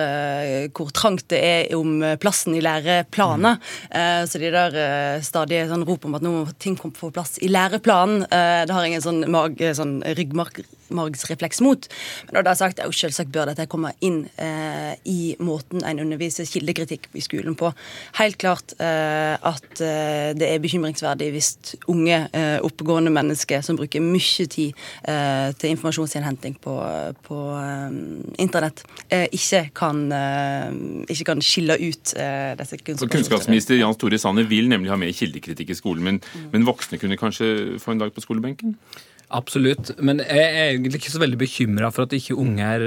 hvor, 0.79 0.95
trangt 0.97 1.27
det 1.29 1.43
er 1.45 1.77
om 1.77 1.99
plassen 2.37 2.55
i 2.55 2.61
læreplaner. 2.61 3.57
Mm. 3.91 4.27
så 4.29 4.39
de 4.39 4.51
der 4.53 5.21
stadig 5.25 5.63
sånn 5.71 5.85
rop 5.87 6.05
om 6.05 6.17
at 6.19 6.23
nå 6.23 6.33
må 6.35 6.45
ting 6.61 6.77
komme 6.77 6.93
på 6.93 7.11
plass 7.11 7.39
i 7.41 7.49
læreplanen, 7.49 8.27
det 8.29 8.73
har 8.73 8.85
ingen 8.85 9.05
sånn, 9.05 9.25
mag, 9.31 9.57
sånn 9.57 10.03
ryggmarg 10.05 10.61
margsrefleks 10.95 11.63
mot. 11.65 11.89
Men 12.27 12.39
når 12.39 12.47
det 12.47 12.53
er 12.53 12.61
sagt, 12.61 12.81
er 12.81 12.91
jo 12.91 12.97
selvsagt 12.97 13.33
bør 13.35 13.51
dette 13.51 13.69
komme 13.71 13.93
inn 14.05 14.25
eh, 14.43 14.95
i 15.09 15.35
måten 15.43 15.85
en 15.87 16.03
underviser 16.03 16.49
kildekritikk 16.49 17.09
i 17.17 17.25
skolen 17.25 17.57
på. 17.59 17.73
Helt 18.21 18.39
klart 18.43 18.77
eh, 18.81 19.35
at 19.37 19.83
eh, 19.85 20.33
det 20.37 20.51
er 20.51 20.63
bekymringsverdig 20.63 21.31
hvis 21.35 21.51
unge, 21.93 22.21
eh, 22.33 22.59
oppegående 22.65 23.13
mennesker 23.15 23.65
som 23.65 23.79
bruker 23.79 24.05
mye 24.05 24.47
tid 24.51 24.73
eh, 25.09 25.51
til 25.59 25.75
informasjonsinnhenting 25.75 26.59
på, 26.63 26.77
på 27.27 27.41
eh, 27.61 27.99
internett, 28.43 28.85
ikke 29.07 29.63
kan, 29.77 29.99
ikke, 31.09 31.25
kan, 31.29 31.43
skille 31.45 31.77
ut 31.79 32.13
disse 32.13 32.79
kunnskapsminister 32.81 33.13
Kunnskapsminister 33.13 33.79
Jan 33.79 33.95
Store 33.97 34.19
Sanner 34.21 34.49
vil 34.49 34.69
nemlig 34.71 34.91
ha 34.93 34.99
mer 35.01 35.13
kildekritikk 35.17 35.73
i 35.73 35.79
skolen, 35.79 36.05
men, 36.05 36.21
mm. 36.23 36.49
men 36.53 36.67
voksne 36.69 36.99
kunne 37.01 37.19
kanskje 37.21 37.79
få 37.83 37.95
en 37.95 38.03
dag 38.03 38.15
på 38.15 38.25
skolebenken? 38.25 38.75
Absolutt. 39.35 39.91
Men 39.99 40.23
jeg 40.23 40.45
er 40.45 40.69
egentlig 40.71 41.01
ikke 41.01 41.17
så 41.17 41.23
veldig 41.23 41.41
bekymra 41.41 41.91
for 41.95 42.07
at 42.07 42.15
ikke 42.15 42.37
unger 42.39 42.85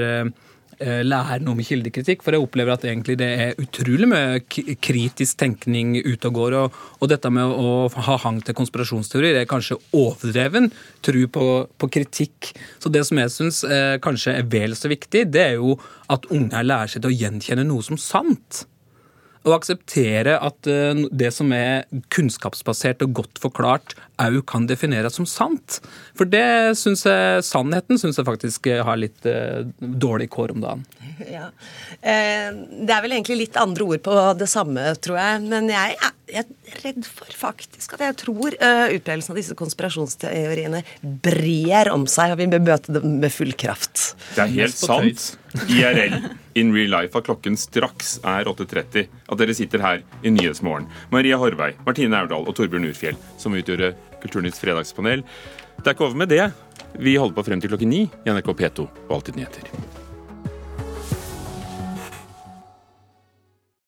eh, 0.80 1.02
lærer 1.04 1.44
noe 1.44 1.58
med 1.60 1.68
kildekritikk. 1.68 2.24
For 2.24 2.36
jeg 2.36 2.46
opplever 2.46 2.78
at 2.78 2.86
egentlig 2.88 3.18
det 3.20 3.28
er 3.44 3.60
utrolig 3.60 4.08
mye 4.08 4.40
kritisk 4.80 5.42
tenkning 5.42 5.98
ute 6.00 6.32
og 6.32 6.40
går. 6.40 6.58
Og, 6.62 6.80
og 7.00 7.12
dette 7.12 7.32
med 7.34 7.44
å 7.44 7.90
ha 8.08 8.18
hang 8.24 8.40
til 8.46 8.56
konspirasjonsteorier 8.58 9.42
er 9.42 9.52
kanskje 9.52 9.80
overdreven 9.92 10.72
tro 11.06 11.28
på, 11.28 11.46
på, 11.76 11.92
kritikk. 12.00 12.54
Så 12.80 12.92
det 12.94 13.04
som 13.10 13.20
jeg 13.20 13.36
syns 13.36 13.64
eh, 13.68 14.00
kanskje 14.04 14.40
er 14.40 14.50
vel 14.50 14.78
så 14.80 14.92
viktig, 14.92 15.28
det 15.34 15.46
er 15.50 15.56
jo 15.60 15.76
at 16.10 16.30
unger 16.32 16.66
lærer 16.66 16.96
seg 16.96 17.04
til 17.04 17.12
å 17.12 17.20
gjenkjenne 17.20 17.68
noe 17.68 17.86
som 17.86 18.00
sant. 18.00 18.64
Å 19.50 19.58
akseptere 19.58 20.38
at 20.40 20.70
eh, 20.70 21.06
det 21.12 21.32
som 21.36 21.52
er 21.56 21.88
kunnskapsbasert 22.14 23.04
og 23.06 23.18
godt 23.22 23.42
forklart, 23.42 23.96
òg 24.20 24.42
kan 24.50 24.68
defineres 24.68 25.16
som 25.16 25.28
sant. 25.30 25.80
For 26.18 26.28
det 26.28 26.76
synes 26.80 27.06
jeg, 27.08 27.44
sannheten 27.48 28.00
synes 28.02 28.20
jeg 28.20 28.28
faktisk 28.28 28.70
har 28.86 29.00
litt 29.00 29.26
eh, 29.30 29.64
dårlig 29.80 30.30
kår 30.36 30.56
om 30.58 30.66
dagen. 30.66 30.88
Ja. 31.30 31.50
Eh, 32.00 32.48
det 32.88 32.94
er 32.96 33.02
vel 33.04 33.12
egentlig 33.18 33.42
litt 33.42 33.58
andre 33.60 33.84
ord 33.84 34.02
på 34.06 34.14
det 34.40 34.48
samme, 34.50 34.86
tror 35.04 35.18
jeg. 35.20 35.42
Men 35.52 35.68
jeg, 35.68 35.98
jeg 36.32 36.46
er 36.46 36.80
redd 36.84 37.08
for 37.08 37.36
faktisk 37.36 37.96
at 37.98 38.04
jeg 38.06 38.18
tror 38.22 38.56
uh, 38.62 38.88
utbredelsen 38.94 39.34
av 39.34 39.40
disse 39.40 39.58
konspirasjonsteoriene 39.60 40.82
brer 41.26 41.92
om 41.94 42.06
seg, 42.10 42.34
og 42.34 42.42
vi 42.42 42.50
bør 42.54 42.64
møte 42.66 42.96
dem 42.96 43.20
med 43.24 43.34
full 43.34 43.52
kraft. 43.60 44.14
Det 44.36 44.46
er 44.46 44.56
helt 44.62 44.78
sant. 44.78 45.26
IRL, 45.68 46.20
in 46.60 46.74
real 46.76 46.92
life, 46.94 47.18
at 47.18 47.28
klokken 47.28 47.58
straks 47.60 48.18
er 48.28 48.50
8.30. 48.50 49.08
At 49.30 49.42
dere 49.42 49.56
sitter 49.58 49.84
her 49.84 50.04
i 50.24 50.34
Nyhetsmorgen. 50.34 50.90
Maria 51.14 51.40
Horvei, 51.42 51.74
Martine 51.86 52.20
Aurdal 52.20 52.48
og 52.48 52.58
Torbjørn 52.58 52.90
Urfjell, 52.90 53.20
som 53.42 53.56
utgjorde 53.58 53.94
Kulturnytts 54.24 54.62
fredagspanel. 54.64 55.24
Det 55.80 55.88
er 55.88 55.96
ikke 55.96 56.10
over 56.10 56.20
med 56.20 56.34
det. 56.34 56.50
Vi 57.00 57.16
holder 57.16 57.38
på 57.38 57.48
frem 57.48 57.64
til 57.64 57.72
klokken 57.72 57.94
ni 57.94 58.04
i 58.10 58.36
NRK 58.36 58.52
P2 58.52 58.90
og 58.90 59.18
Alltid 59.20 59.40
nyheter. 59.40 59.99